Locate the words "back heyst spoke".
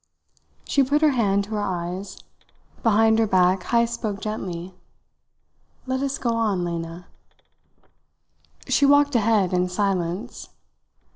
3.27-4.19